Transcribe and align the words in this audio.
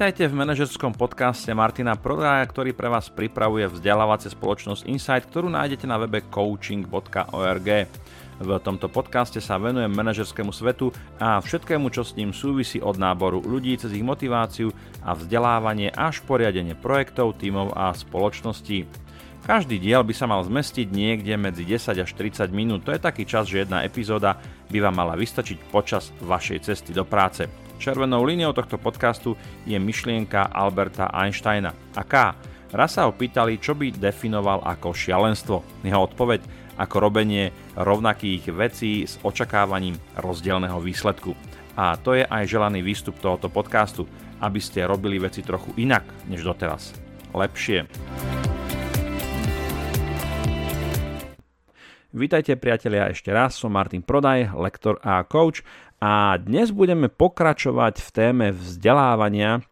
Vítajte 0.00 0.32
v 0.32 0.40
manažerskom 0.40 0.96
podcaste 0.96 1.52
Martina 1.52 1.92
Prodaja, 1.92 2.40
ktorý 2.48 2.72
pre 2.72 2.88
vás 2.88 3.12
pripravuje 3.12 3.68
vzdelávacie 3.68 4.32
spoločnosť 4.32 4.88
Insight, 4.88 5.28
ktorú 5.28 5.52
nájdete 5.52 5.84
na 5.84 6.00
webe 6.00 6.24
coaching.org. 6.24 7.68
V 8.40 8.48
tomto 8.64 8.88
podcaste 8.88 9.44
sa 9.44 9.60
venujem 9.60 9.92
manažerskému 9.92 10.56
svetu 10.56 10.88
a 11.20 11.36
všetkému, 11.44 11.92
čo 11.92 12.00
s 12.00 12.16
ním 12.16 12.32
súvisí 12.32 12.80
od 12.80 12.96
náboru 12.96 13.44
ľudí 13.44 13.76
cez 13.76 13.92
ich 13.92 14.00
motiváciu 14.00 14.72
a 15.04 15.12
vzdelávanie 15.12 15.92
až 15.92 16.24
poriadenie 16.24 16.72
projektov, 16.72 17.36
tímov 17.36 17.76
a 17.76 17.92
spoločností. 17.92 18.88
Každý 19.44 19.76
diel 19.76 20.00
by 20.00 20.16
sa 20.16 20.24
mal 20.24 20.40
zmestiť 20.40 20.88
niekde 20.88 21.36
medzi 21.36 21.68
10 21.68 22.00
až 22.00 22.08
30 22.16 22.48
minút, 22.56 22.88
to 22.88 22.96
je 22.96 23.04
taký 23.04 23.28
čas, 23.28 23.52
že 23.52 23.68
jedna 23.68 23.84
epizóda 23.84 24.40
by 24.72 24.80
vám 24.80 24.96
mala 24.96 25.12
vystačiť 25.12 25.68
počas 25.68 26.08
vašej 26.24 26.72
cesty 26.72 26.96
do 26.96 27.04
práce. 27.04 27.69
Červenou 27.80 28.28
líniou 28.28 28.52
tohto 28.52 28.76
podcastu 28.76 29.40
je 29.64 29.72
myšlienka 29.80 30.52
Alberta 30.52 31.08
Einsteina. 31.16 31.72
Aká? 31.96 32.36
Raz 32.76 33.00
sa 33.00 33.08
ho 33.08 33.16
pýtali, 33.16 33.56
čo 33.56 33.72
by 33.72 33.96
definoval 33.96 34.60
ako 34.68 34.92
šialenstvo. 34.92 35.64
Jeho 35.80 36.04
odpoveď 36.04 36.44
ako 36.76 36.96
robenie 37.00 37.48
rovnakých 37.80 38.52
vecí 38.52 39.08
s 39.08 39.16
očakávaním 39.24 39.96
rozdielného 40.20 40.76
výsledku. 40.76 41.32
A 41.72 41.96
to 41.96 42.20
je 42.20 42.28
aj 42.28 42.44
želaný 42.52 42.84
výstup 42.84 43.16
tohoto 43.16 43.48
podcastu, 43.48 44.04
aby 44.44 44.60
ste 44.60 44.84
robili 44.84 45.16
veci 45.16 45.40
trochu 45.40 45.72
inak 45.80 46.04
než 46.28 46.44
doteraz. 46.44 46.92
Lepšie. 47.32 47.88
Vítajte 52.10 52.58
priatelia 52.58 53.06
ešte 53.14 53.30
raz, 53.30 53.54
som 53.54 53.70
Martin 53.70 54.02
Prodaj, 54.02 54.50
lektor 54.58 54.98
a 54.98 55.22
coach 55.22 55.62
a 56.02 56.34
dnes 56.42 56.74
budeme 56.74 57.06
pokračovať 57.06 58.02
v 58.02 58.08
téme 58.10 58.46
vzdelávania 58.50 59.62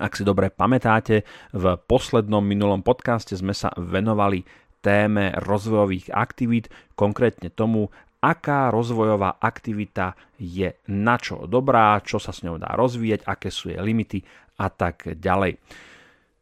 ak 0.00 0.16
si 0.16 0.24
dobre 0.24 0.48
pamätáte, 0.48 1.24
v 1.56 1.64
poslednom 1.84 2.44
minulom 2.44 2.80
podcaste 2.80 3.36
sme 3.36 3.56
sa 3.56 3.68
venovali 3.76 4.44
téme 4.80 5.32
rozvojových 5.40 6.08
aktivít, 6.12 6.72
konkrétne 6.96 7.52
tomu, 7.52 7.92
aká 8.20 8.68
rozvojová 8.72 9.40
aktivita 9.40 10.16
je 10.40 10.72
na 10.88 11.16
čo 11.16 11.44
dobrá, 11.44 12.00
čo 12.00 12.16
sa 12.16 12.32
s 12.32 12.44
ňou 12.44 12.56
dá 12.56 12.76
rozvíjať, 12.76 13.24
aké 13.24 13.48
sú 13.48 13.72
jej 13.72 13.80
limity 13.80 14.24
a 14.60 14.68
tak 14.72 15.16
ďalej. 15.16 15.60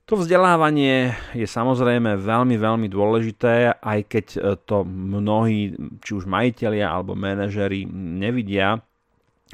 To 0.09 0.17
vzdelávanie 0.17 1.13
je 1.37 1.45
samozrejme 1.45 2.17
veľmi, 2.17 2.57
veľmi 2.57 2.89
dôležité, 2.89 3.77
aj 3.77 4.01
keď 4.09 4.27
to 4.65 4.81
mnohí, 4.89 5.77
či 6.01 6.17
už 6.17 6.25
majiteľia 6.25 6.89
alebo 6.89 7.13
manažery 7.13 7.85
nevidia, 7.93 8.81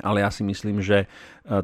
ale 0.02 0.27
ja 0.27 0.30
si 0.30 0.42
myslím, 0.42 0.82
že 0.82 1.06
e, 1.06 1.06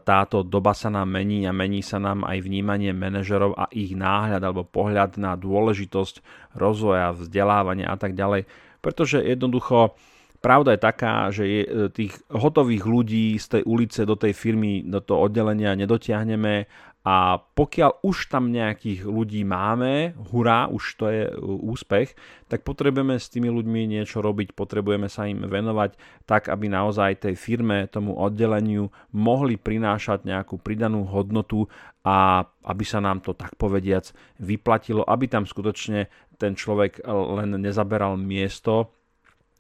táto 0.07 0.47
doba 0.47 0.71
sa 0.71 0.87
nám 0.87 1.11
mení 1.11 1.43
a 1.51 1.55
mení 1.55 1.83
sa 1.83 1.99
nám 1.99 2.23
aj 2.23 2.39
vnímanie 2.47 2.95
manažerov 2.95 3.59
a 3.59 3.67
ich 3.75 3.99
náhľad 3.99 4.39
alebo 4.39 4.63
pohľad 4.63 5.19
na 5.19 5.35
dôležitosť 5.35 6.23
rozvoja, 6.55 7.11
vzdelávania 7.11 7.91
a 7.91 7.99
tak 7.99 8.15
ďalej. 8.15 8.47
Pretože 8.79 9.19
jednoducho 9.19 9.99
pravda 10.39 10.79
je 10.79 10.81
taká, 10.81 11.15
že 11.35 11.43
je, 11.43 11.63
e, 11.67 11.71
tých 11.91 12.15
hotových 12.31 12.87
ľudí 12.87 13.35
z 13.35 13.59
tej 13.59 13.63
ulice 13.67 14.07
do 14.07 14.15
tej 14.15 14.31
firmy, 14.31 14.87
do 14.87 15.03
toho 15.03 15.27
oddelenia 15.27 15.75
nedotiahneme 15.75 16.71
a 17.01 17.41
pokiaľ 17.41 18.05
už 18.05 18.29
tam 18.29 18.53
nejakých 18.53 19.09
ľudí 19.09 19.41
máme, 19.41 20.13
hurá, 20.29 20.69
už 20.69 20.85
to 21.01 21.09
je 21.09 21.33
uh, 21.33 21.41
úspech, 21.73 22.13
tak 22.45 22.61
potrebujeme 22.61 23.17
s 23.17 23.33
tými 23.33 23.49
ľuďmi 23.49 23.89
niečo 23.89 24.21
robiť, 24.21 24.53
potrebujeme 24.53 25.09
sa 25.09 25.25
im 25.25 25.49
venovať 25.49 25.97
tak, 26.29 26.53
aby 26.53 26.69
naozaj 26.69 27.25
tej 27.25 27.41
firme, 27.41 27.89
tomu 27.89 28.21
oddeleniu 28.21 28.93
mohli 29.17 29.57
prinášať 29.57 30.29
nejakú 30.29 30.61
pridanú 30.61 31.09
hodnotu 31.09 31.65
a 32.05 32.45
aby 32.69 32.85
sa 32.85 33.01
nám 33.01 33.25
to 33.25 33.33
tak 33.33 33.57
povediac 33.57 34.13
vyplatilo, 34.37 35.01
aby 35.01 35.25
tam 35.25 35.49
skutočne 35.49 36.05
ten 36.37 36.53
človek 36.53 37.01
len 37.09 37.57
nezaberal 37.57 38.21
miesto 38.21 38.93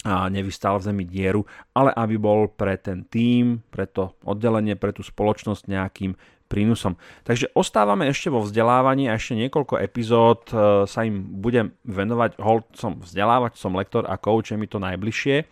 a 0.04 0.32
nevystal 0.32 0.80
v 0.80 0.86
zemi 0.92 1.04
dieru, 1.04 1.44
ale 1.76 1.92
aby 1.92 2.16
bol 2.16 2.48
pre 2.48 2.80
ten 2.80 3.04
tím, 3.04 3.60
pre 3.68 3.84
to 3.84 4.16
oddelenie, 4.24 4.76
pre 4.76 4.96
tú 4.96 5.04
spoločnosť 5.04 5.68
nejakým 5.68 6.16
prínosom. 6.50 6.98
Takže 7.22 7.54
ostávame 7.54 8.10
ešte 8.10 8.26
vo 8.26 8.42
vzdelávaní 8.42 9.06
a 9.06 9.14
ešte 9.14 9.38
niekoľko 9.38 9.78
epizód 9.78 10.50
e, 10.50 10.84
sa 10.90 11.00
im 11.06 11.38
budem 11.38 11.70
venovať. 11.86 12.42
Hold 12.42 12.66
som 12.74 12.98
vzdelávať, 12.98 13.54
som 13.54 13.78
lektor 13.78 14.02
a 14.10 14.18
coach, 14.18 14.50
je 14.50 14.58
mi 14.58 14.66
to 14.66 14.82
najbližšie. 14.82 15.46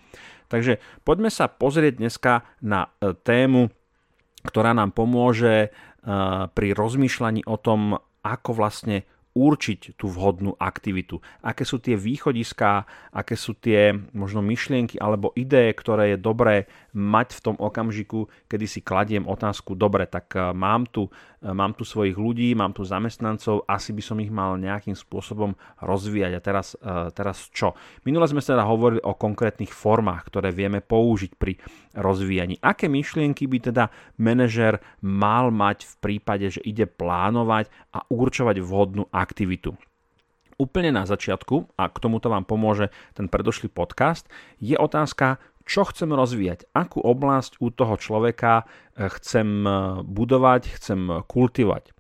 Takže 0.51 0.83
poďme 1.07 1.31
sa 1.31 1.47
pozrieť 1.47 2.03
dneska 2.03 2.43
na 2.59 2.91
e, 2.99 3.15
tému, 3.15 3.71
ktorá 4.43 4.75
nám 4.75 4.91
pomôže 4.91 5.55
e, 5.63 5.69
pri 6.51 6.69
rozmýšľaní 6.75 7.47
o 7.47 7.55
tom, 7.55 7.95
ako 8.27 8.51
vlastne 8.59 9.07
určiť 9.39 9.95
tú 9.95 10.11
vhodnú 10.11 10.59
aktivitu. 10.59 11.23
Aké 11.47 11.63
sú 11.63 11.79
tie 11.79 11.95
východiská, 11.95 12.83
aké 13.15 13.39
sú 13.39 13.55
tie 13.55 13.95
možno 14.11 14.43
myšlienky 14.43 14.99
alebo 14.99 15.31
ideje, 15.39 15.71
ktoré 15.79 16.15
je 16.15 16.19
dobré 16.19 16.67
mať 16.99 17.39
v 17.39 17.43
tom 17.47 17.57
okamžiku, 17.63 18.27
kedy 18.51 18.67
si 18.67 18.81
kladiem 18.83 19.23
otázku, 19.23 19.79
dobre, 19.79 20.11
tak 20.11 20.35
eh, 20.35 20.51
mám 20.51 20.91
tu, 20.91 21.07
eh, 21.07 21.55
mám 21.55 21.79
tu 21.79 21.87
svojich 21.87 22.19
ľudí, 22.19 22.59
mám 22.59 22.75
tu 22.75 22.83
zamestnancov, 22.83 23.63
asi 23.71 23.95
by 23.95 24.03
som 24.03 24.19
ich 24.19 24.35
mal 24.35 24.59
nejakým 24.59 24.99
spôsobom 24.99 25.55
rozvíjať. 25.79 26.33
A 26.35 26.41
teraz, 26.43 26.75
eh, 26.75 27.15
teraz 27.15 27.47
čo? 27.55 27.79
Minule 28.03 28.27
sme 28.27 28.43
sa 28.43 28.59
teda 28.59 28.67
hovorili 28.67 29.05
o 29.07 29.15
konkrétnych 29.15 29.71
formách, 29.71 30.27
ktoré 30.33 30.51
vieme 30.51 30.83
použiť 30.83 31.33
pri 31.39 31.55
rozvíjaní. 31.95 32.59
Aké 32.59 32.91
myšlienky 32.91 33.47
by 33.47 33.59
teda 33.71 33.85
manažer 34.19 34.83
mal 35.05 35.55
mať 35.55 35.85
v 35.87 35.95
prípade, 36.03 36.47
že 36.51 36.65
ide 36.65 36.89
plánovať 36.89 37.71
a 37.95 38.03
určovať 38.09 38.57
vhodnú 38.65 39.07
aktivitu? 39.13 39.28
Úplne 40.59 40.91
na 40.91 41.07
začiatku, 41.07 41.79
a 41.79 41.87
k 41.87 41.97
tomuto 42.03 42.29
vám 42.29 42.43
pomôže 42.43 42.91
ten 43.15 43.31
predošlý 43.31 43.71
podcast, 43.71 44.27
je 44.59 44.75
otázka, 44.75 45.39
čo 45.69 45.85
chcem 45.85 46.11
rozvíjať, 46.11 46.67
akú 46.73 47.05
oblasť 47.05 47.61
u 47.61 47.69
toho 47.69 47.97
človeka 48.01 48.65
eh, 48.65 49.09
chcem 49.21 49.49
eh, 49.65 49.75
budovať, 50.05 50.63
chcem 50.77 51.01
kultivovať. 51.25 51.93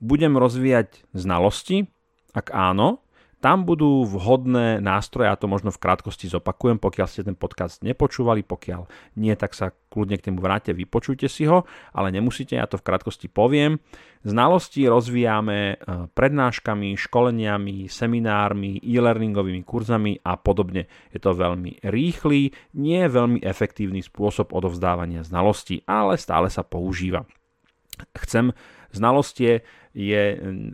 Budem 0.00 0.36
rozvíjať 0.36 1.06
znalosti? 1.16 1.88
Ak 2.34 2.50
áno, 2.50 3.03
tam 3.44 3.68
budú 3.68 4.08
vhodné 4.08 4.80
nástroje, 4.80 5.28
a 5.28 5.36
to 5.36 5.44
možno 5.44 5.68
v 5.68 5.76
krátkosti 5.76 6.32
zopakujem, 6.32 6.80
pokiaľ 6.80 7.04
ste 7.04 7.28
ten 7.28 7.36
podcast 7.36 7.84
nepočúvali, 7.84 8.40
pokiaľ 8.40 8.88
nie, 9.20 9.36
tak 9.36 9.52
sa 9.52 9.68
kľudne 9.92 10.16
k 10.16 10.32
tomu 10.32 10.40
vráte, 10.40 10.72
vypočujte 10.72 11.28
si 11.28 11.44
ho, 11.44 11.68
ale 11.92 12.08
nemusíte, 12.08 12.56
ja 12.56 12.64
to 12.64 12.80
v 12.80 12.88
krátkosti 12.88 13.28
poviem. 13.28 13.84
Znalosti 14.24 14.88
rozvíjame 14.88 15.76
e, 15.76 16.08
prednáškami, 16.16 16.96
školeniami, 16.96 17.84
seminármi, 17.84 18.80
e-learningovými 18.80 19.60
kurzami 19.60 20.24
a 20.24 20.40
podobne. 20.40 20.88
Je 21.12 21.20
to 21.20 21.36
veľmi 21.36 21.84
rýchly, 21.84 22.48
nie 22.80 23.04
veľmi 23.04 23.44
efektívny 23.44 24.00
spôsob 24.00 24.56
odovzdávania 24.56 25.20
znalostí, 25.20 25.84
ale 25.84 26.16
stále 26.16 26.48
sa 26.48 26.64
používa. 26.64 27.28
Chcem 28.16 28.56
znalostie 28.94 29.66
je, 29.94 30.24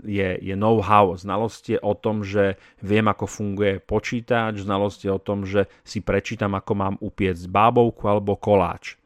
je, 0.04 0.28
je 0.41 0.54
know-how, 0.56 1.12
znalosť 1.16 1.76
je 1.76 1.78
o 1.81 1.92
tom, 1.92 2.25
že 2.25 2.56
viem, 2.81 3.04
ako 3.04 3.28
funguje 3.28 3.81
počítač, 3.84 4.64
znalosť 4.64 5.00
je 5.06 5.10
o 5.12 5.20
tom, 5.20 5.44
že 5.44 5.69
si 5.84 6.00
prečítam, 6.00 6.56
ako 6.56 6.72
mám 6.72 6.94
upiecť 7.00 7.44
bábovku 7.48 8.09
alebo 8.09 8.41
koláč. 8.41 8.97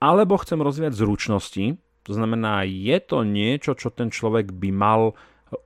Alebo 0.00 0.40
chcem 0.40 0.64
rozvíjať 0.64 0.96
zručnosti, 0.96 1.64
to 2.08 2.12
znamená, 2.16 2.64
je 2.64 2.96
to 3.04 3.20
niečo, 3.20 3.76
čo 3.76 3.92
ten 3.92 4.08
človek 4.08 4.48
by 4.56 4.72
mal 4.72 5.12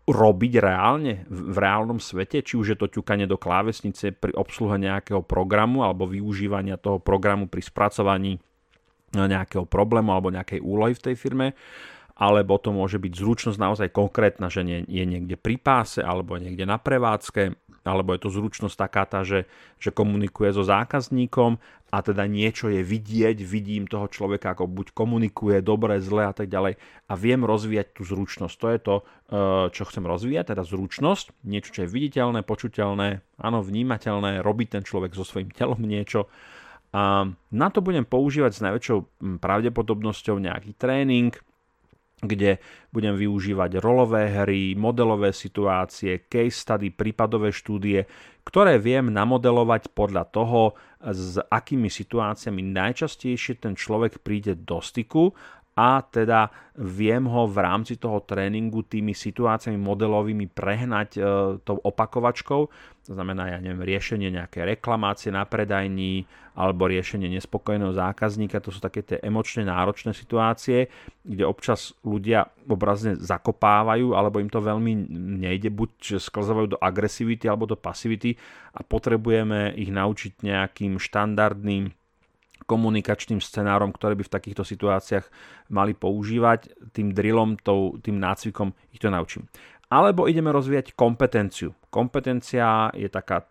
robiť 0.09 0.53
reálne, 0.65 1.29
v 1.29 1.57
reálnom 1.61 2.01
svete, 2.01 2.41
či 2.41 2.57
už 2.57 2.75
je 2.75 2.79
to 2.81 2.89
ťukanie 2.89 3.29
do 3.29 3.37
klávesnice 3.37 4.17
pri 4.17 4.33
obsluhe 4.33 4.81
nejakého 4.81 5.21
programu 5.21 5.85
alebo 5.85 6.09
využívania 6.09 6.81
toho 6.81 6.99
programu 6.99 7.47
pri 7.47 7.63
spracovaní 7.63 8.41
nejakého 9.15 9.69
problému 9.69 10.11
alebo 10.11 10.35
nejakej 10.35 10.59
úlohy 10.59 10.97
v 10.97 11.05
tej 11.11 11.15
firme, 11.15 11.55
alebo 12.15 12.63
to 12.63 12.71
môže 12.71 13.03
byť 13.03 13.13
zručnosť 13.13 13.59
naozaj 13.59 13.89
konkrétna, 13.91 14.47
že 14.47 14.63
nie, 14.63 14.87
je 14.87 15.05
niekde 15.05 15.35
pri 15.35 15.59
páse 15.59 15.99
alebo 15.99 16.39
niekde 16.39 16.63
na 16.63 16.79
prevádzke, 16.79 17.59
alebo 17.85 18.17
je 18.17 18.21
to 18.25 18.31
zručnosť 18.33 18.77
taká 18.81 19.05
tá, 19.05 19.21
že, 19.27 19.45
že 19.77 19.93
komunikuje 19.93 20.55
so 20.57 20.65
zákazníkom 20.65 21.61
a 21.93 21.97
teda 22.01 22.25
niečo 22.25 22.73
je 22.73 22.81
vidieť, 22.81 23.45
vidím 23.45 23.85
toho 23.85 24.09
človeka, 24.09 24.57
ako 24.57 24.67
buď 24.67 24.87
komunikuje 24.97 25.61
dobre, 25.61 26.01
zle 26.01 26.27
a 26.27 26.35
tak 26.35 26.49
ďalej 26.49 26.81
a 26.81 27.13
viem 27.15 27.45
rozvíjať 27.45 27.99
tú 27.99 28.03
zručnosť. 28.09 28.55
To 28.57 28.67
je 28.67 28.79
to, 28.81 28.95
e, 28.97 29.03
čo 29.71 29.83
chcem 29.85 30.05
rozvíjať, 30.09 30.57
teda 30.57 30.65
zručnosť, 30.65 31.45
niečo, 31.45 31.71
čo 31.71 31.81
je 31.85 31.93
viditeľné, 31.93 32.41
počuteľné, 32.43 33.09
áno, 33.39 33.59
vnímateľné, 33.61 34.41
robí 34.41 34.65
ten 34.65 34.83
človek 34.83 35.13
so 35.13 35.23
svojím 35.23 35.53
telom 35.53 35.79
niečo. 35.79 36.27
A 36.95 37.27
na 37.51 37.69
to 37.75 37.83
budem 37.83 38.07
používať 38.07 38.53
s 38.55 38.65
najväčšou 38.65 38.99
pravdepodobnosťou 39.43 40.39
nejaký 40.39 40.79
tréning, 40.79 41.35
kde 42.27 42.59
budem 42.91 43.15
využívať 43.15 43.81
rolové 43.81 44.31
hry, 44.43 44.75
modelové 44.75 45.31
situácie, 45.31 46.27
case 46.27 46.57
study, 46.57 46.91
prípadové 46.91 47.53
štúdie, 47.55 48.05
ktoré 48.45 48.77
viem 48.77 49.09
namodelovať 49.09 49.93
podľa 49.97 50.25
toho, 50.29 50.77
s 51.05 51.37
akými 51.37 51.93
situáciami 51.93 52.65
najčastejšie 52.65 53.61
ten 53.61 53.77
človek 53.77 54.25
príde 54.25 54.57
do 54.57 54.81
styku 54.81 55.37
a 55.75 56.07
teda 56.07 56.55
viem 56.79 57.27
ho 57.27 57.51
v 57.51 57.59
rámci 57.59 57.99
toho 57.99 58.23
tréningu 58.23 58.87
tými 58.87 59.11
situáciami 59.11 59.75
modelovými 59.75 60.47
prehnať 60.47 61.09
e, 61.19 61.21
tou 61.67 61.83
opakovačkou. 61.83 62.63
To 63.05 63.11
znamená, 63.11 63.51
ja 63.51 63.59
neviem, 63.59 63.83
riešenie 63.83 64.31
nejaké 64.31 64.63
reklamácie 64.63 65.35
na 65.35 65.43
predajní 65.43 66.31
alebo 66.55 66.87
riešenie 66.87 67.27
nespokojného 67.27 67.91
zákazníka. 67.91 68.63
To 68.63 68.71
sú 68.71 68.79
také 68.79 69.03
tie 69.03 69.19
emočne 69.19 69.67
náročné 69.67 70.15
situácie, 70.15 70.87
kde 71.27 71.43
občas 71.43 71.91
ľudia 72.07 72.47
obrazne 72.71 73.19
zakopávajú 73.19 74.15
alebo 74.15 74.39
im 74.39 74.47
to 74.47 74.63
veľmi 74.63 75.11
nejde, 75.43 75.75
buď 75.75 76.23
sklzávajú 76.23 76.79
do 76.79 76.79
agresivity 76.79 77.51
alebo 77.51 77.67
do 77.67 77.75
pasivity 77.75 78.39
a 78.79 78.87
potrebujeme 78.87 79.75
ich 79.75 79.91
naučiť 79.91 80.39
nejakým 80.47 81.03
štandardným 81.03 81.91
komunikačným 82.65 83.43
scenárom, 83.43 83.93
ktoré 83.93 84.17
by 84.17 84.25
v 84.25 84.35
takýchto 84.35 84.65
situáciách 84.65 85.27
mali 85.69 85.93
používať. 85.93 86.73
Tým 86.97 87.13
drillom, 87.13 87.61
tým 88.01 88.17
nácvikom 88.17 88.73
ich 88.95 89.03
to 89.03 89.13
naučím. 89.13 89.51
Alebo 89.93 90.25
ideme 90.27 90.49
rozvíjať 90.51 90.97
kompetenciu. 90.97 91.77
Kompetencia 91.93 92.89
je 92.97 93.07
taká 93.07 93.45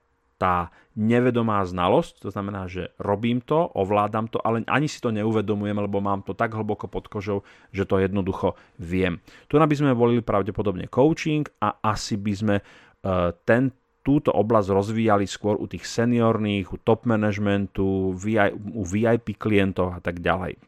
tá 0.43 0.73
nevedomá 0.93 1.63
znalosť, 1.63 2.27
to 2.27 2.29
znamená, 2.29 2.67
že 2.67 2.91
robím 2.99 3.39
to, 3.39 3.69
ovládam 3.73 4.27
to, 4.27 4.43
ale 4.43 4.61
ani 4.67 4.91
si 4.91 4.99
to 4.99 5.09
neuvedomujem, 5.09 5.77
lebo 5.79 6.03
mám 6.03 6.21
to 6.21 6.35
tak 6.35 6.51
hlboko 6.51 6.91
pod 6.91 7.07
kožou, 7.07 7.47
že 7.71 7.87
to 7.87 7.97
jednoducho 7.97 8.53
viem. 8.77 9.23
Tu 9.47 9.55
by 9.55 9.71
sme 9.71 9.95
volili 9.95 10.19
pravdepodobne 10.19 10.91
coaching 10.91 11.47
a 11.63 11.79
asi 11.81 12.19
by 12.19 12.33
sme 12.35 12.55
uh, 12.59 13.31
ten, 13.47 13.71
túto 14.03 14.35
oblasť 14.35 14.69
rozvíjali 14.69 15.25
skôr 15.25 15.55
u 15.55 15.65
tých 15.65 15.87
seniorných, 15.87 16.69
u 16.69 16.77
top 16.77 17.07
managementu, 17.07 18.13
u 18.13 18.83
VIP 18.83 19.39
klientov 19.39 19.95
a 19.95 19.99
tak 20.03 20.19
ďalej. 20.19 20.59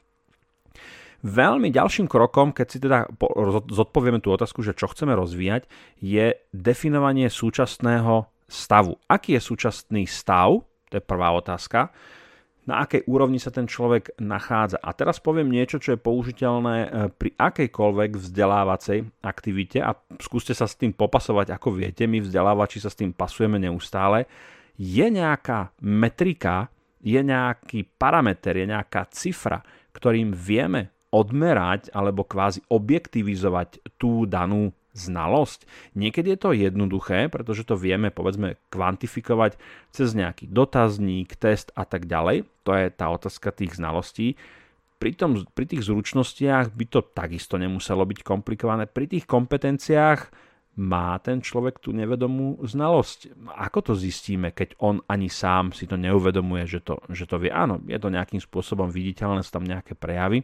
Veľmi 1.25 1.73
ďalším 1.73 2.07
krokom, 2.07 2.55
keď 2.55 2.67
si 2.69 2.77
teda 2.79 3.11
zodpovieme 3.69 4.23
tú 4.23 4.31
otázku, 4.31 4.63
že 4.63 4.77
čo 4.77 4.87
chceme 4.87 5.17
rozvíjať, 5.17 5.67
je 5.99 6.37
definovanie 6.53 7.27
súčasného 7.27 8.29
stavu. 8.45 8.95
Aký 9.09 9.35
je 9.35 9.41
súčasný 9.41 10.05
stav? 10.05 10.63
To 10.89 10.93
je 10.95 11.03
prvá 11.03 11.33
otázka 11.33 11.91
na 12.65 12.81
akej 12.81 13.05
úrovni 13.05 13.37
sa 13.37 13.53
ten 13.53 13.69
človek 13.69 14.17
nachádza. 14.17 14.81
A 14.81 14.89
teraz 14.97 15.21
poviem 15.21 15.53
niečo, 15.53 15.77
čo 15.77 15.93
je 15.93 16.01
použiteľné 16.01 16.75
e, 16.81 16.87
pri 17.13 17.29
akejkoľvek 17.37 18.11
vzdelávacej 18.17 18.99
aktivite 19.21 19.85
a 19.85 19.93
skúste 20.17 20.57
sa 20.57 20.65
s 20.65 20.73
tým 20.73 20.89
popasovať, 20.89 21.53
ako 21.53 21.77
viete, 21.77 22.09
my 22.09 22.25
vzdelávači 22.25 22.81
sa 22.81 22.89
s 22.89 22.97
tým 22.97 23.13
pasujeme 23.13 23.61
neustále. 23.61 24.25
Je 24.75 25.05
nejaká 25.05 25.77
metrika, 25.85 26.73
je 27.05 27.21
nejaký 27.21 27.85
parameter, 28.01 28.57
je 28.57 28.65
nejaká 28.65 29.07
cifra, 29.13 29.61
ktorým 29.93 30.33
vieme 30.33 30.91
odmerať 31.13 31.93
alebo 31.95 32.27
kvázi 32.27 32.65
objektivizovať 32.67 33.95
tú 33.95 34.27
danú 34.27 34.73
znalosť. 34.95 35.67
Niekedy 35.93 36.33
je 36.33 36.39
to 36.39 36.49
jednoduché, 36.55 37.27
pretože 37.27 37.67
to 37.67 37.75
vieme 37.75 38.09
povedzme 38.09 38.55
kvantifikovať 38.71 39.59
cez 39.91 40.15
nejaký 40.15 40.47
dotazník, 40.49 41.35
test 41.35 41.75
a 41.75 41.83
tak 41.83 42.07
ďalej. 42.07 42.47
To 42.63 42.71
je 42.73 42.87
tá 42.89 43.11
otázka 43.11 43.51
tých 43.51 43.75
znalostí. 43.77 44.39
Pri, 44.95 45.11
tom, 45.11 45.43
pri 45.51 45.67
tých 45.67 45.85
zručnostiach 45.91 46.71
by 46.71 46.85
to 46.87 47.03
takisto 47.03 47.59
nemuselo 47.59 48.07
byť 48.07 48.23
komplikované. 48.23 48.87
Pri 48.87 49.11
tých 49.11 49.27
kompetenciách 49.27 50.31
má 50.75 51.15
ten 51.23 51.39
človek 51.39 51.79
tú 51.79 51.95
nevedomú 51.95 52.59
znalosť. 52.63 53.31
Ako 53.59 53.91
to 53.91 53.93
zistíme, 53.95 54.51
keď 54.51 54.75
on 54.83 54.99
ani 55.07 55.31
sám 55.31 55.71
si 55.71 55.87
to 55.87 55.95
neuvedomuje, 55.95 56.67
že 56.67 56.83
to, 56.83 56.99
že 57.11 57.27
to 57.27 57.39
vie? 57.39 57.51
Áno, 57.51 57.79
je 57.87 57.95
to 57.95 58.11
nejakým 58.11 58.43
spôsobom 58.43 58.91
viditeľné, 58.91 59.43
sú 59.43 59.55
tam 59.55 59.67
nejaké 59.67 59.95
prejavy, 59.95 60.43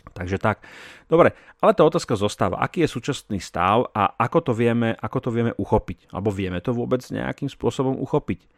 Takže 0.00 0.40
tak. 0.40 0.64
Dobre, 1.06 1.36
ale 1.60 1.76
tá 1.76 1.84
otázka 1.84 2.16
zostáva. 2.16 2.60
Aký 2.60 2.82
je 2.82 2.90
súčasný 2.90 3.38
stav 3.38 3.92
a 3.92 4.16
ako 4.16 4.50
to 4.50 4.52
vieme, 4.56 4.96
ako 4.96 5.28
to 5.28 5.30
vieme 5.30 5.52
uchopiť? 5.54 6.10
Alebo 6.10 6.32
vieme 6.32 6.58
to 6.64 6.72
vôbec 6.72 7.04
nejakým 7.04 7.52
spôsobom 7.52 8.00
uchopiť? 8.00 8.48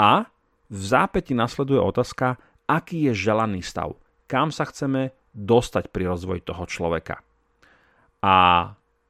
A 0.00 0.26
v 0.66 0.80
zápäti 0.82 1.36
nasleduje 1.36 1.78
otázka, 1.78 2.40
aký 2.66 3.12
je 3.12 3.28
želaný 3.28 3.62
stav? 3.62 3.94
Kam 4.26 4.50
sa 4.50 4.66
chceme 4.66 5.14
dostať 5.36 5.94
pri 5.94 6.10
rozvoji 6.10 6.42
toho 6.42 6.64
človeka? 6.66 7.22
A 8.24 8.36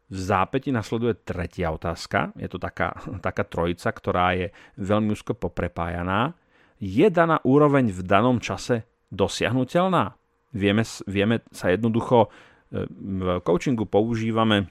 v 0.06 0.18
zápäti 0.18 0.70
nasleduje 0.70 1.18
tretia 1.26 1.74
otázka. 1.74 2.34
Je 2.38 2.46
to 2.46 2.58
taká, 2.58 2.94
taká 3.26 3.46
trojica, 3.46 3.88
ktorá 3.90 4.34
je 4.34 4.50
veľmi 4.78 5.14
úzko 5.14 5.34
poprepájaná. 5.34 6.34
Je 6.76 7.08
daná 7.08 7.40
úroveň 7.40 7.88
v 7.88 8.04
danom 8.04 8.36
čase 8.36 8.84
dosiahnutelná? 9.08 10.12
Vieme, 10.54 10.82
vieme 11.06 11.42
sa 11.50 11.72
jednoducho, 11.72 12.28
e, 12.70 12.86
v 12.86 13.42
coachingu 13.42 13.88
používame 13.88 14.70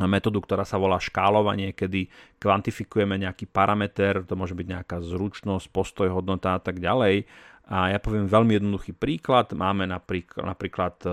metódu, 0.00 0.40
ktorá 0.40 0.64
sa 0.64 0.80
volá 0.80 0.96
škálovanie, 0.96 1.76
kedy 1.76 2.08
kvantifikujeme 2.40 3.20
nejaký 3.20 3.44
parameter, 3.44 4.24
to 4.24 4.34
môže 4.38 4.56
byť 4.56 4.66
nejaká 4.66 4.96
zručnosť, 5.04 5.68
postoj, 5.68 6.08
hodnota 6.08 6.56
a 6.56 6.60
tak 6.62 6.80
ďalej. 6.80 7.28
A 7.72 7.94
ja 7.94 7.98
poviem 8.02 8.26
veľmi 8.26 8.58
jednoduchý 8.58 8.92
príklad. 8.96 9.52
Máme 9.54 9.86
napríklad, 9.86 10.42
napríklad 10.44 10.94
e, 11.04 11.10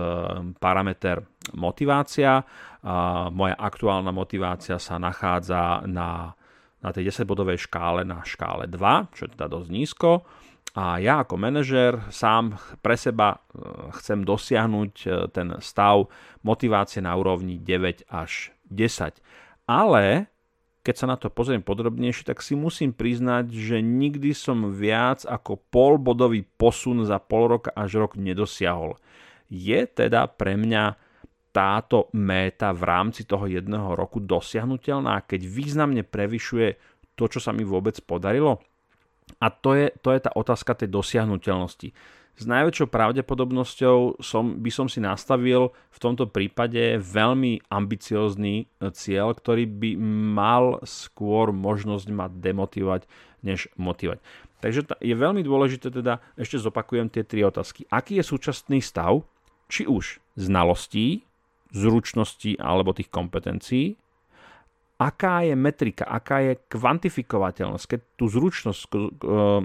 parameter 0.58 1.22
motivácia. 1.54 2.42
Moja 3.30 3.56
aktuálna 3.60 4.08
motivácia 4.08 4.80
sa 4.80 4.96
nachádza 4.96 5.84
na, 5.84 6.32
na 6.80 6.90
tej 6.96 7.12
10-bodovej 7.12 7.68
škále 7.68 8.08
na 8.08 8.24
škále 8.24 8.64
2, 8.64 9.12
čo 9.12 9.28
je 9.28 9.30
teda 9.36 9.46
dosť 9.52 9.68
nízko 9.68 10.10
a 10.70 11.02
ja 11.02 11.26
ako 11.26 11.34
manažer 11.34 11.98
sám 12.14 12.54
pre 12.78 12.94
seba 12.94 13.34
e, 13.34 13.38
chcem 13.98 14.22
dosiahnuť 14.22 14.94
e, 15.02 15.08
ten 15.34 15.58
stav 15.58 16.06
motivácie 16.46 17.02
na 17.02 17.18
úrovni 17.18 17.58
9 17.58 18.06
až 18.06 18.54
10. 18.70 19.18
Ale 19.66 20.30
keď 20.80 20.94
sa 20.96 21.06
na 21.10 21.18
to 21.18 21.28
pozriem 21.28 21.60
podrobnejšie, 21.60 22.24
tak 22.24 22.40
si 22.40 22.54
musím 22.54 22.94
priznať, 22.94 23.52
že 23.52 23.82
nikdy 23.84 24.32
som 24.32 24.72
viac 24.72 25.26
ako 25.26 25.60
polbodový 25.68 26.46
posun 26.56 27.04
za 27.04 27.20
pol 27.20 27.58
roka 27.58 27.74
až 27.74 28.00
rok 28.00 28.16
nedosiahol. 28.16 28.96
Je 29.50 29.84
teda 29.84 30.30
pre 30.30 30.54
mňa 30.54 30.96
táto 31.50 32.06
méta 32.14 32.70
v 32.70 32.82
rámci 32.86 33.26
toho 33.26 33.50
jedného 33.50 33.98
roku 33.98 34.22
dosiahnutelná, 34.22 35.26
keď 35.26 35.50
významne 35.50 36.06
prevyšuje 36.06 36.78
to, 37.18 37.26
čo 37.26 37.42
sa 37.42 37.50
mi 37.50 37.66
vôbec 37.66 37.98
podarilo? 38.06 38.62
A 39.38 39.52
to 39.52 39.78
je, 39.78 39.86
to 40.02 40.10
je 40.10 40.20
tá 40.20 40.30
otázka 40.34 40.74
tej 40.74 40.90
dosiahnutelnosti. 40.90 41.94
S 42.40 42.48
najväčšou 42.48 42.88
pravdepodobnosťou 42.88 44.24
som, 44.24 44.64
by 44.64 44.70
som 44.72 44.88
si 44.88 44.96
nastavil 45.04 45.76
v 45.92 45.98
tomto 46.00 46.24
prípade 46.24 46.96
veľmi 46.96 47.68
ambiciózny 47.68 48.64
e, 48.64 48.88
cieľ, 48.96 49.36
ktorý 49.36 49.68
by 49.68 49.90
mal 50.32 50.80
skôr 50.88 51.52
možnosť 51.52 52.08
ma 52.08 52.32
demotivovať, 52.32 53.04
než 53.44 53.68
motivovať. 53.76 54.24
Takže 54.64 54.88
je 55.04 55.14
veľmi 55.16 55.44
dôležité 55.44 55.92
teda, 55.92 56.24
ešte 56.36 56.60
zopakujem 56.60 57.12
tie 57.12 57.28
tri 57.28 57.44
otázky. 57.44 57.84
Aký 57.92 58.20
je 58.20 58.24
súčasný 58.24 58.80
stav, 58.80 59.20
či 59.68 59.84
už 59.84 60.24
znalostí, 60.40 61.28
zručností 61.76 62.56
alebo 62.56 62.96
tých 62.96 63.12
kompetencií, 63.12 64.00
aká 65.00 65.48
je 65.48 65.56
metrika, 65.56 66.04
aká 66.04 66.44
je 66.44 66.52
kvantifikovateľnosť, 66.68 67.86
keď 67.88 68.00
tú 68.20 68.28
zručnosť, 68.28 68.80
e, 68.92 68.96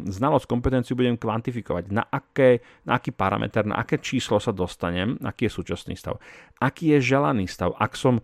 znalosť, 0.07 0.47
kompetenciu 0.47 0.95
budem 0.95 1.19
kvantifikovať, 1.19 1.91
na, 1.91 2.07
aké, 2.07 2.63
na 2.87 2.95
aký 2.95 3.11
parameter, 3.11 3.67
na 3.67 3.83
aké 3.83 3.99
číslo 3.99 4.39
sa 4.39 4.55
dostanem, 4.55 5.19
aký 5.19 5.51
je 5.51 5.55
súčasný 5.59 5.99
stav, 5.99 6.23
aký 6.63 6.95
je 6.95 6.99
želaný 7.03 7.51
stav. 7.51 7.75
Ak 7.75 7.99
som 7.99 8.23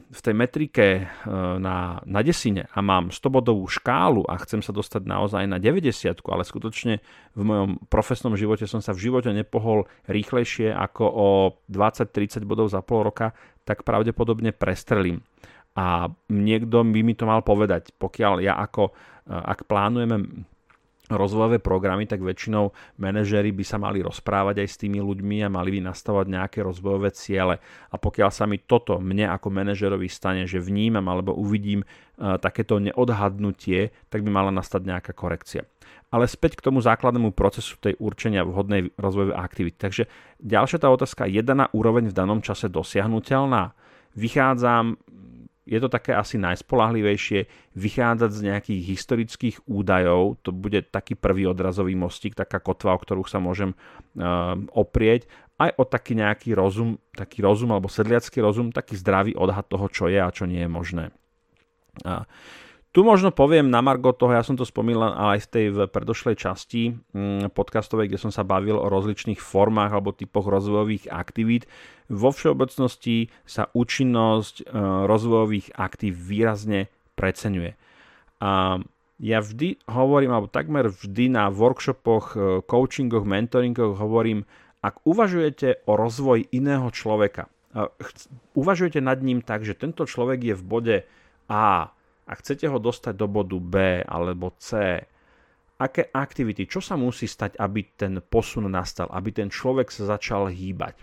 v 0.00 0.20
tej 0.24 0.32
metrike 0.32 0.86
e, 0.88 1.02
na, 1.60 2.00
na 2.00 2.20
desine 2.24 2.64
a 2.72 2.80
mám 2.80 3.12
100-bodovú 3.12 3.68
škálu 3.68 4.24
a 4.24 4.40
chcem 4.40 4.64
sa 4.64 4.72
dostať 4.72 5.04
naozaj 5.04 5.44
na 5.44 5.60
90, 5.60 6.16
ale 6.32 6.48
skutočne 6.48 7.04
v 7.36 7.42
mojom 7.44 7.76
profesnom 7.92 8.40
živote 8.40 8.64
som 8.64 8.80
sa 8.80 8.96
v 8.96 9.12
živote 9.12 9.36
nepohol 9.36 9.84
rýchlejšie 10.08 10.72
ako 10.72 11.04
o 11.04 11.28
20-30 11.68 12.40
bodov 12.48 12.72
za 12.72 12.80
pol 12.80 13.04
roka, 13.04 13.36
tak 13.68 13.84
pravdepodobne 13.84 14.56
prestrelím 14.56 15.20
a 15.76 16.08
niekto 16.32 16.82
by 16.82 17.00
mi 17.04 17.12
to 17.12 17.28
mal 17.28 17.44
povedať. 17.44 17.92
Pokiaľ 18.00 18.40
ja 18.40 18.56
ako, 18.56 18.90
e, 18.90 18.92
ak 19.28 19.68
plánujeme 19.68 20.48
rozvojové 21.06 21.62
programy, 21.62 22.10
tak 22.10 22.18
väčšinou 22.18 22.74
manažery 22.98 23.54
by 23.54 23.62
sa 23.62 23.78
mali 23.78 24.02
rozprávať 24.02 24.66
aj 24.66 24.68
s 24.68 24.80
tými 24.82 24.98
ľuďmi 24.98 25.46
a 25.46 25.52
mali 25.52 25.78
by 25.78 25.80
nastavovať 25.86 26.26
nejaké 26.26 26.58
rozvojové 26.66 27.14
ciele. 27.14 27.62
A 27.92 27.94
pokiaľ 27.94 28.30
sa 28.34 28.50
mi 28.50 28.58
toto 28.58 28.98
mne 28.98 29.30
ako 29.30 29.54
manažerovi 29.54 30.10
stane, 30.10 30.50
že 30.50 30.58
vnímam 30.58 31.06
alebo 31.06 31.30
uvidím 31.38 31.86
uh, 31.86 32.42
takéto 32.42 32.82
neodhadnutie, 32.82 33.94
tak 34.10 34.26
by 34.26 34.30
mala 34.34 34.50
nastať 34.50 34.82
nejaká 34.82 35.12
korekcia. 35.14 35.62
Ale 36.10 36.26
späť 36.26 36.58
k 36.58 36.66
tomu 36.70 36.82
základnému 36.82 37.34
procesu 37.34 37.78
tej 37.78 37.98
určenia 37.98 38.46
vhodnej 38.46 38.94
rozvojovej 38.98 39.38
aktivity. 39.38 39.76
Takže 39.78 40.10
ďalšia 40.42 40.78
tá 40.82 40.90
otázka, 40.90 41.26
je 41.26 41.42
daná 41.42 41.70
úroveň 41.70 42.10
v 42.10 42.16
danom 42.18 42.42
čase 42.42 42.70
dosiahnutelná? 42.70 43.74
Vychádzam 44.16 44.96
je 45.66 45.78
to 45.82 45.90
také 45.90 46.14
asi 46.14 46.38
najspolahlivejšie 46.38 47.50
vychádzať 47.74 48.30
z 48.30 48.40
nejakých 48.46 48.82
historických 48.86 49.56
údajov, 49.66 50.38
to 50.46 50.54
bude 50.54 50.94
taký 50.94 51.18
prvý 51.18 51.50
odrazový 51.50 51.98
mostík, 51.98 52.38
taká 52.38 52.62
kotva, 52.62 52.94
o 52.94 53.02
ktorú 53.02 53.26
sa 53.26 53.42
môžem 53.42 53.74
uh, 53.74 54.54
oprieť 54.72 55.26
aj 55.56 55.70
o 55.80 55.84
taký 55.88 56.12
nejaký 56.14 56.52
rozum, 56.52 57.00
taký 57.16 57.40
rozum 57.40 57.72
alebo 57.72 57.88
sedliacký 57.88 58.44
rozum, 58.44 58.70
taký 58.70 58.94
zdravý 59.00 59.32
odhad 59.34 59.66
toho, 59.66 59.88
čo 59.88 60.06
je 60.06 60.20
a 60.20 60.28
čo 60.28 60.44
nie 60.44 60.62
je 60.62 60.70
možné. 60.70 61.04
A 62.04 62.28
tu 62.96 63.04
možno 63.04 63.28
poviem 63.28 63.68
na 63.68 63.84
Margo 63.84 64.16
toho, 64.16 64.32
ja 64.32 64.40
som 64.40 64.56
to 64.56 64.64
spomínal 64.64 65.12
aj 65.36 65.44
v 65.44 65.50
tej 65.52 65.66
predošlej 65.92 66.40
časti 66.40 66.96
mm, 67.12 67.52
podcastovej, 67.52 68.08
kde 68.08 68.16
som 68.24 68.32
sa 68.32 68.40
bavil 68.40 68.80
o 68.80 68.88
rozličných 68.88 69.36
formách 69.36 69.92
alebo 69.92 70.16
typoch 70.16 70.48
rozvojových 70.48 71.12
aktivít. 71.12 71.68
Vo 72.08 72.32
všeobecnosti 72.32 73.28
sa 73.44 73.68
účinnosť 73.76 74.64
e, 74.64 74.80
rozvojových 75.12 75.76
aktív 75.76 76.16
výrazne 76.16 76.88
preceňuje. 77.20 77.76
A 78.40 78.80
ja 79.20 79.38
vždy 79.44 79.76
hovorím, 79.92 80.32
alebo 80.32 80.48
takmer 80.48 80.88
vždy 80.88 81.36
na 81.36 81.52
workshopoch, 81.52 82.32
e, 82.32 82.64
coachingoch, 82.64 83.28
mentoringoch 83.28 84.00
hovorím, 84.00 84.48
ak 84.80 85.04
uvažujete 85.04 85.84
o 85.84 86.00
rozvoji 86.00 86.48
iného 86.48 86.88
človeka, 86.88 87.52
uvažujete 88.56 89.04
nad 89.04 89.20
ním 89.20 89.44
tak, 89.44 89.68
že 89.68 89.76
tento 89.76 90.08
človek 90.08 90.40
je 90.40 90.54
v 90.56 90.64
bode 90.64 90.96
A, 91.44 91.92
a 92.26 92.32
chcete 92.34 92.66
ho 92.66 92.78
dostať 92.82 93.14
do 93.14 93.30
bodu 93.30 93.58
B 93.62 94.02
alebo 94.02 94.50
C, 94.58 94.98
aké 95.76 96.08
aktivity, 96.10 96.66
čo 96.66 96.82
sa 96.82 96.98
musí 96.98 97.28
stať, 97.28 97.60
aby 97.60 97.86
ten 97.94 98.18
posun 98.18 98.66
nastal, 98.66 99.06
aby 99.12 99.30
ten 99.30 99.48
človek 99.52 99.92
sa 99.92 100.18
začal 100.18 100.50
hýbať. 100.50 100.98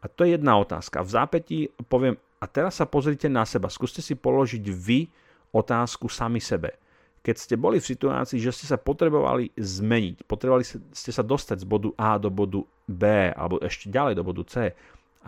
A 0.00 0.08
to 0.08 0.24
je 0.24 0.40
jedna 0.40 0.56
otázka. 0.56 1.04
V 1.04 1.10
zápätí 1.12 1.58
poviem, 1.86 2.16
a 2.40 2.48
teraz 2.48 2.80
sa 2.80 2.88
pozrite 2.88 3.28
na 3.28 3.44
seba, 3.44 3.68
skúste 3.68 4.00
si 4.00 4.16
položiť 4.16 4.64
vy 4.64 5.04
otázku 5.52 6.08
sami 6.08 6.40
sebe. 6.40 6.80
Keď 7.20 7.36
ste 7.36 7.54
boli 7.60 7.76
v 7.76 7.90
situácii, 7.92 8.40
že 8.40 8.48
ste 8.48 8.64
sa 8.64 8.80
potrebovali 8.80 9.52
zmeniť, 9.52 10.24
potrebovali 10.24 10.64
ste 10.64 11.12
sa 11.12 11.20
dostať 11.20 11.60
z 11.60 11.66
bodu 11.68 11.92
A 12.00 12.16
do 12.16 12.32
bodu 12.32 12.64
B, 12.88 13.02
alebo 13.28 13.60
ešte 13.60 13.92
ďalej 13.92 14.16
do 14.16 14.24
bodu 14.24 14.42
C, 14.48 14.72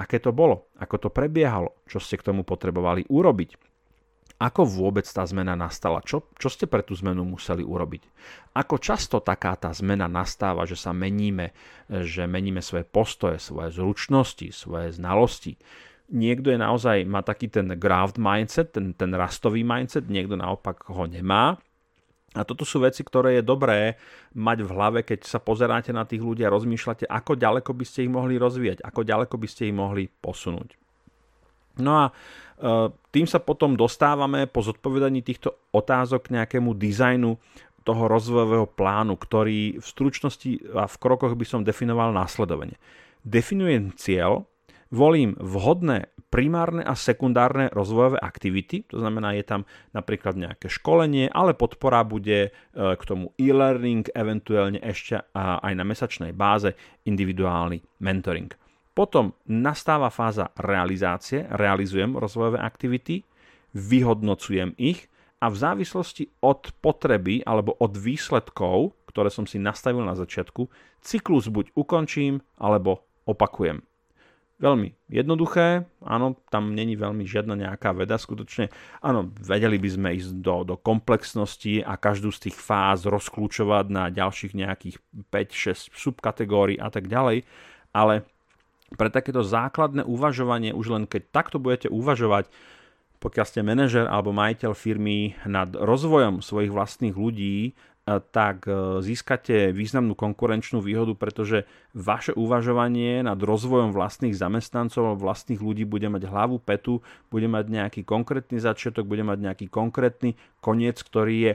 aké 0.00 0.16
to 0.16 0.32
bolo, 0.32 0.72
ako 0.80 0.96
to 0.96 1.08
prebiehalo, 1.12 1.76
čo 1.84 2.00
ste 2.00 2.16
k 2.16 2.32
tomu 2.32 2.48
potrebovali 2.48 3.04
urobiť 3.12 3.71
ako 4.42 4.66
vôbec 4.66 5.06
tá 5.06 5.22
zmena 5.22 5.54
nastala? 5.54 6.02
Čo, 6.02 6.26
čo 6.34 6.50
ste 6.50 6.66
pre 6.66 6.82
tú 6.82 6.98
zmenu 6.98 7.22
museli 7.22 7.62
urobiť? 7.62 8.02
Ako 8.58 8.82
často 8.82 9.22
taká 9.22 9.54
tá 9.54 9.70
zmena 9.70 10.10
nastáva, 10.10 10.66
že 10.66 10.74
sa 10.74 10.90
meníme, 10.90 11.54
že 11.86 12.26
meníme 12.26 12.58
svoje 12.58 12.82
postoje, 12.82 13.38
svoje 13.38 13.78
zručnosti, 13.78 14.50
svoje 14.50 14.98
znalosti? 14.98 15.54
Niekto 16.10 16.50
je 16.50 16.58
naozaj, 16.58 17.06
má 17.06 17.22
taký 17.22 17.54
ten 17.54 17.70
graft 17.78 18.18
mindset, 18.18 18.74
ten, 18.74 18.90
ten 18.98 19.14
rastový 19.14 19.62
mindset, 19.62 20.10
niekto 20.10 20.34
naopak 20.34 20.90
ho 20.90 21.06
nemá. 21.06 21.54
A 22.34 22.42
toto 22.42 22.66
sú 22.66 22.82
veci, 22.82 23.06
ktoré 23.06 23.38
je 23.38 23.44
dobré 23.46 23.94
mať 24.34 24.58
v 24.66 24.72
hlave, 24.74 24.98
keď 25.06 25.22
sa 25.22 25.38
pozeráte 25.38 25.94
na 25.94 26.02
tých 26.02 26.24
ľudí 26.24 26.42
a 26.42 26.52
rozmýšľate, 26.52 27.06
ako 27.06 27.38
ďaleko 27.38 27.70
by 27.76 27.84
ste 27.86 28.08
ich 28.08 28.12
mohli 28.12 28.42
rozvíjať, 28.42 28.82
ako 28.82 29.06
ďaleko 29.06 29.36
by 29.38 29.48
ste 29.48 29.70
ich 29.70 29.76
mohli 29.76 30.08
posunúť. 30.10 30.82
No 31.80 31.92
a 31.96 32.04
tým 33.10 33.26
sa 33.26 33.42
potom 33.42 33.74
dostávame 33.74 34.46
po 34.46 34.62
zodpovedaní 34.62 35.26
týchto 35.26 35.58
otázok 35.74 36.30
k 36.30 36.34
nejakému 36.38 36.78
dizajnu 36.78 37.34
toho 37.82 38.06
rozvojového 38.06 38.70
plánu, 38.70 39.18
ktorý 39.18 39.82
v 39.82 39.86
stručnosti 39.86 40.50
a 40.78 40.86
v 40.86 40.96
krokoch 41.02 41.34
by 41.34 41.42
som 41.42 41.66
definoval 41.66 42.14
následovne. 42.14 42.78
Definujem 43.26 43.90
cieľ, 43.98 44.46
volím 44.94 45.34
vhodné 45.42 46.14
primárne 46.32 46.80
a 46.86 46.96
sekundárne 46.96 47.68
rozvojové 47.74 48.16
aktivity, 48.22 48.88
to 48.88 49.02
znamená, 49.02 49.36
je 49.36 49.44
tam 49.44 49.68
napríklad 49.92 50.38
nejaké 50.38 50.70
školenie, 50.70 51.28
ale 51.28 51.52
podpora 51.52 52.06
bude 52.08 52.48
e, 52.48 52.50
k 52.72 53.02
tomu 53.04 53.36
e-learning, 53.36 54.08
eventuálne 54.16 54.80
ešte 54.80 55.20
aj 55.36 55.72
na 55.76 55.84
mesačnej 55.84 56.32
báze 56.32 56.72
individuálny 57.04 57.84
mentoring. 58.00 58.61
Potom 58.92 59.32
nastáva 59.48 60.12
fáza 60.12 60.52
realizácie, 60.60 61.48
realizujem 61.48 62.12
rozvojové 62.12 62.60
aktivity, 62.60 63.24
vyhodnocujem 63.72 64.76
ich 64.76 65.08
a 65.40 65.48
v 65.48 65.56
závislosti 65.56 66.28
od 66.44 66.76
potreby 66.84 67.40
alebo 67.48 67.72
od 67.80 67.96
výsledkov, 67.96 68.92
ktoré 69.08 69.32
som 69.32 69.48
si 69.48 69.56
nastavil 69.56 70.04
na 70.04 70.12
začiatku, 70.12 70.68
cyklus 71.00 71.48
buď 71.48 71.72
ukončím 71.72 72.44
alebo 72.60 73.02
opakujem. 73.24 73.80
Veľmi 74.62 74.94
jednoduché, 75.10 75.90
áno, 76.06 76.38
tam 76.46 76.70
není 76.70 76.94
veľmi 76.94 77.26
žiadna 77.26 77.58
nejaká 77.58 77.90
veda, 77.98 78.14
skutočne, 78.14 78.70
áno, 79.02 79.34
vedeli 79.42 79.74
by 79.74 79.88
sme 79.90 80.08
ísť 80.14 80.38
do, 80.38 80.62
do 80.62 80.76
komplexnosti 80.78 81.82
a 81.82 81.98
každú 81.98 82.30
z 82.30 82.46
tých 82.46 82.56
fáz 82.62 83.02
rozklúčovať 83.10 83.90
na 83.90 84.06
ďalších 84.06 84.54
nejakých 84.54 85.02
5-6 85.34 85.90
subkategórií 85.98 86.78
a 86.78 86.94
tak 86.94 87.10
ďalej, 87.10 87.42
ale 87.90 88.22
pre 88.94 89.08
takéto 89.08 89.40
základné 89.40 90.04
uvažovanie, 90.04 90.76
už 90.76 90.92
len 90.92 91.04
keď 91.08 91.22
takto 91.32 91.56
budete 91.56 91.88
uvažovať, 91.88 92.48
pokiaľ 93.22 93.46
ste 93.46 93.62
manažer 93.62 94.10
alebo 94.10 94.34
majiteľ 94.34 94.74
firmy 94.74 95.38
nad 95.46 95.70
rozvojom 95.70 96.42
svojich 96.42 96.74
vlastných 96.74 97.14
ľudí, 97.14 97.70
e, 97.70 97.72
tak 98.34 98.66
e, 98.66 98.98
získate 98.98 99.70
významnú 99.70 100.18
konkurenčnú 100.18 100.82
výhodu, 100.82 101.14
pretože 101.14 101.62
vaše 101.94 102.34
uvažovanie 102.34 103.22
nad 103.22 103.38
rozvojom 103.38 103.94
vlastných 103.94 104.34
zamestnancov, 104.34 105.22
vlastných 105.22 105.62
ľudí 105.62 105.86
bude 105.86 106.10
mať 106.10 106.26
hlavu, 106.26 106.58
petu, 106.58 106.98
bude 107.30 107.46
mať 107.46 107.70
nejaký 107.70 108.02
konkrétny 108.02 108.58
začiatok, 108.58 109.06
bude 109.06 109.22
mať 109.22 109.38
nejaký 109.38 109.66
konkrétny 109.70 110.34
koniec, 110.58 110.98
ktorý 110.98 111.36
je 111.38 111.52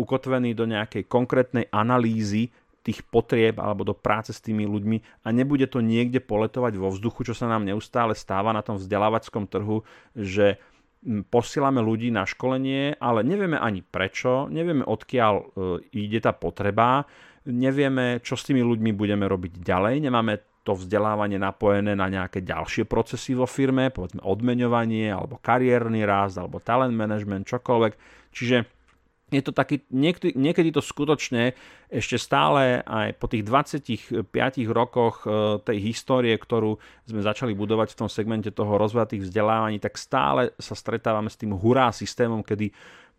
ukotvený 0.00 0.56
do 0.56 0.64
nejakej 0.64 1.04
konkrétnej 1.06 1.68
analýzy 1.68 2.48
tých 2.82 3.06
potrieb 3.06 3.62
alebo 3.62 3.86
do 3.86 3.94
práce 3.94 4.34
s 4.34 4.42
tými 4.42 4.66
ľuďmi 4.66 5.24
a 5.24 5.28
nebude 5.30 5.70
to 5.70 5.78
niekde 5.78 6.18
poletovať 6.22 6.74
vo 6.76 6.90
vzduchu, 6.90 7.30
čo 7.30 7.34
sa 7.34 7.46
nám 7.46 7.62
neustále 7.62 8.12
stáva 8.18 8.50
na 8.50 8.60
tom 8.60 8.76
vzdelávackom 8.76 9.46
trhu, 9.46 9.86
že 10.18 10.58
posielame 11.30 11.82
ľudí 11.82 12.14
na 12.14 12.22
školenie, 12.22 12.98
ale 13.02 13.26
nevieme 13.26 13.58
ani 13.58 13.82
prečo, 13.82 14.46
nevieme 14.46 14.86
odkiaľ 14.86 15.34
e, 15.34 15.44
ide 15.98 16.22
tá 16.22 16.30
potreba, 16.30 17.02
nevieme, 17.46 18.22
čo 18.22 18.38
s 18.38 18.46
tými 18.46 18.62
ľuďmi 18.62 18.94
budeme 18.94 19.26
robiť 19.26 19.58
ďalej, 19.58 19.98
nemáme 19.98 20.62
to 20.62 20.78
vzdelávanie 20.78 21.42
napojené 21.42 21.98
na 21.98 22.06
nejaké 22.06 22.46
ďalšie 22.46 22.86
procesy 22.86 23.34
vo 23.34 23.50
firme, 23.50 23.90
povedzme 23.90 24.22
odmeňovanie, 24.22 25.10
alebo 25.10 25.42
kariérny 25.42 26.06
rast, 26.06 26.38
alebo 26.38 26.62
talent 26.62 26.94
management, 26.94 27.50
čokoľvek. 27.50 27.92
Čiže 28.30 28.81
je 29.32 29.42
to 29.42 29.52
taký, 29.56 29.82
niekedy, 29.88 30.36
niekedy 30.36 30.70
to 30.70 30.84
skutočne 30.84 31.56
ešte 31.88 32.20
stále 32.20 32.84
aj 32.84 33.16
po 33.16 33.26
tých 33.26 33.42
25 33.48 34.28
rokoch 34.68 35.24
e, 35.24 35.58
tej 35.64 35.78
histórie, 35.80 36.36
ktorú 36.36 36.76
sme 37.08 37.24
začali 37.24 37.56
budovať 37.56 37.96
v 37.96 37.98
tom 38.04 38.08
segmente 38.12 38.52
toho 38.52 38.76
rozvoja 38.76 39.08
tých 39.08 39.24
vzdelávaní, 39.24 39.80
tak 39.80 39.96
stále 39.96 40.52
sa 40.60 40.76
stretávame 40.76 41.32
s 41.32 41.40
tým 41.40 41.56
hurá 41.56 41.88
systémom, 41.90 42.44
kedy 42.44 42.70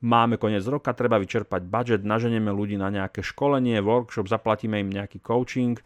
máme 0.05 0.37
koniec 0.37 0.63
roka, 0.69 0.93
treba 0.93 1.17
vyčerpať 1.17 1.61
budget, 1.65 2.01
naženieme 2.05 2.53
ľudí 2.53 2.77
na 2.77 2.93
nejaké 2.93 3.25
školenie, 3.25 3.81
workshop, 3.81 4.29
zaplatíme 4.29 4.77
im 4.77 4.93
nejaký 4.93 5.23
coaching, 5.23 5.79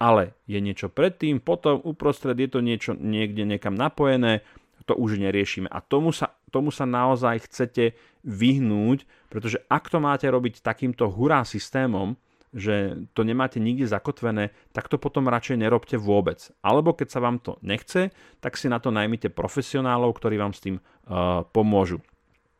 ale 0.00 0.36
je 0.48 0.58
niečo 0.58 0.88
predtým, 0.88 1.40
potom 1.40 1.80
uprostred 1.84 2.36
je 2.36 2.48
to 2.48 2.60
niečo 2.64 2.92
niekde 2.96 3.44
niekam 3.44 3.76
napojené, 3.76 4.44
to 4.88 4.98
už 4.98 5.22
neriešime. 5.22 5.70
A 5.70 5.78
tomu 5.84 6.10
sa, 6.10 6.34
tomu 6.52 6.74
sa 6.74 6.84
naozaj 6.84 7.46
chcete 7.46 7.96
vyhnúť, 8.26 9.06
pretože 9.32 9.62
ak 9.70 9.88
to 9.88 9.98
máte 10.02 10.26
robiť 10.28 10.60
takýmto 10.60 11.08
hurá 11.08 11.46
systémom, 11.46 12.18
že 12.50 13.06
to 13.14 13.22
nemáte 13.22 13.62
nikde 13.62 13.86
zakotvené, 13.86 14.50
tak 14.74 14.90
to 14.90 14.98
potom 14.98 15.30
radšej 15.30 15.62
nerobte 15.62 15.94
vôbec. 15.94 16.50
Alebo 16.66 16.90
keď 16.98 17.08
sa 17.08 17.22
vám 17.22 17.38
to 17.38 17.56
nechce, 17.62 18.10
tak 18.42 18.58
si 18.58 18.66
na 18.66 18.82
to 18.82 18.90
najmite 18.90 19.30
profesionálov, 19.30 20.18
ktorí 20.18 20.34
vám 20.34 20.50
s 20.50 20.62
tým 20.66 20.76
uh, 20.82 21.46
pomôžu. 21.54 22.02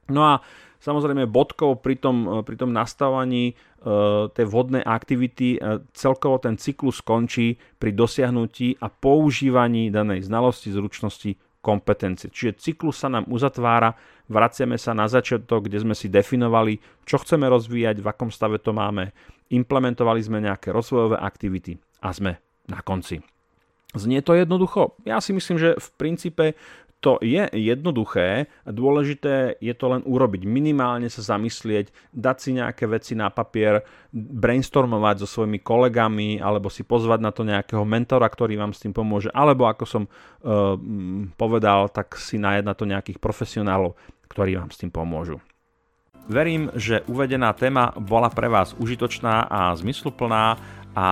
No 0.06 0.22
a 0.26 0.46
samozrejme 0.78 1.26
bodkou 1.26 1.74
pri 1.74 1.98
tom, 1.98 2.16
uh, 2.22 2.32
pri 2.46 2.54
tom 2.54 2.70
nastavovaní 2.70 3.58
uh, 3.82 4.30
tej 4.30 4.46
vhodnej 4.46 4.86
aktivity 4.86 5.58
uh, 5.58 5.82
celkovo 5.90 6.38
ten 6.38 6.54
cyklus 6.54 7.02
skončí 7.02 7.58
pri 7.82 7.90
dosiahnutí 7.90 8.78
a 8.78 8.86
používaní 8.86 9.90
danej 9.90 10.30
znalosti, 10.30 10.70
zručnosti, 10.70 11.34
kompetencie. 11.60 12.32
Čiže 12.32 12.58
cyklus 12.58 13.00
sa 13.00 13.12
nám 13.12 13.28
uzatvára, 13.28 13.92
vraciame 14.32 14.80
sa 14.80 14.96
na 14.96 15.06
začiatok, 15.06 15.68
kde 15.68 15.84
sme 15.84 15.94
si 15.94 16.08
definovali, 16.08 16.80
čo 17.04 17.20
chceme 17.20 17.46
rozvíjať, 17.48 18.00
v 18.00 18.08
akom 18.08 18.32
stave 18.32 18.60
to 18.60 18.72
máme, 18.72 19.12
implementovali 19.52 20.20
sme 20.24 20.40
nejaké 20.40 20.72
rozvojové 20.72 21.20
aktivity 21.20 21.76
a 22.00 22.10
sme 22.16 22.40
na 22.66 22.80
konci. 22.80 23.20
Znie 23.90 24.22
to 24.22 24.38
jednoducho? 24.38 24.94
Ja 25.02 25.18
si 25.18 25.34
myslím, 25.34 25.58
že 25.58 25.74
v 25.74 25.88
princípe 25.98 26.44
to 27.00 27.16
je 27.24 27.48
jednoduché, 27.56 28.52
dôležité 28.68 29.56
je 29.56 29.72
to 29.72 29.86
len 29.88 30.04
urobiť, 30.04 30.44
minimálne 30.44 31.08
sa 31.08 31.24
zamyslieť, 31.24 32.12
dať 32.12 32.36
si 32.36 32.50
nejaké 32.52 32.84
veci 32.84 33.16
na 33.16 33.32
papier, 33.32 33.80
brainstormovať 34.12 35.24
so 35.24 35.26
svojimi 35.26 35.64
kolegami, 35.64 36.44
alebo 36.44 36.68
si 36.68 36.84
pozvať 36.84 37.20
na 37.24 37.32
to 37.32 37.42
nejakého 37.48 37.82
mentora, 37.88 38.28
ktorý 38.28 38.60
vám 38.60 38.76
s 38.76 38.84
tým 38.84 38.92
pomôže, 38.92 39.32
alebo 39.32 39.64
ako 39.64 39.84
som 39.88 40.02
uh, 40.04 40.76
povedal, 41.40 41.88
tak 41.88 42.20
si 42.20 42.36
nájsť 42.36 42.66
na 42.68 42.74
to 42.76 42.84
nejakých 42.84 43.16
profesionálov, 43.16 43.96
ktorí 44.28 44.60
vám 44.60 44.68
s 44.68 44.80
tým 44.84 44.92
pomôžu. 44.92 45.40
Verím, 46.30 46.70
že 46.78 47.02
uvedená 47.10 47.50
téma 47.58 47.90
bola 47.96 48.30
pre 48.30 48.46
vás 48.46 48.76
užitočná 48.78 49.50
a 49.50 49.74
zmysluplná 49.74 50.62
a 50.94 51.06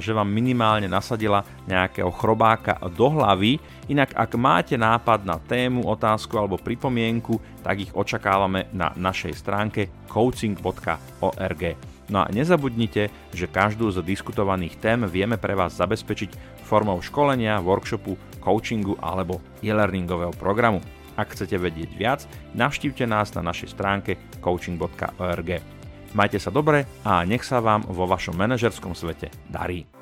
že 0.00 0.16
vám 0.16 0.28
minimálne 0.28 0.88
nasadila 0.88 1.44
nejakého 1.68 2.08
chrobáka 2.12 2.80
do 2.92 3.12
hlavy. 3.12 3.60
Inak 3.92 4.16
ak 4.16 4.32
máte 4.40 4.74
nápad 4.80 5.24
na 5.24 5.36
tému, 5.36 5.84
otázku 5.84 6.36
alebo 6.40 6.56
pripomienku, 6.56 7.36
tak 7.60 7.84
ich 7.84 7.92
očakávame 7.92 8.68
na 8.72 8.92
našej 8.96 9.32
stránke 9.36 9.92
coaching.org. 10.08 11.62
No 12.08 12.24
a 12.24 12.28
nezabudnite, 12.32 13.12
že 13.36 13.46
každú 13.52 13.92
z 13.92 14.00
diskutovaných 14.00 14.80
tém 14.80 15.04
vieme 15.04 15.36
pre 15.36 15.52
vás 15.52 15.76
zabezpečiť 15.76 16.64
formou 16.64 17.04
školenia, 17.04 17.60
workshopu, 17.60 18.16
coachingu 18.40 18.96
alebo 19.04 19.44
e-learningového 19.60 20.32
programu. 20.40 20.80
Ak 21.20 21.36
chcete 21.36 21.60
vedieť 21.60 21.90
viac, 21.98 22.20
navštívte 22.56 23.04
nás 23.04 23.34
na 23.36 23.44
našej 23.44 23.76
stránke 23.76 24.16
coaching.org. 24.40 25.77
Majte 26.16 26.40
sa 26.40 26.48
dobre 26.48 26.88
a 27.04 27.24
nech 27.28 27.44
sa 27.44 27.60
vám 27.60 27.84
vo 27.88 28.08
vašom 28.08 28.36
manažerskom 28.36 28.96
svete 28.96 29.28
darí. 29.50 29.97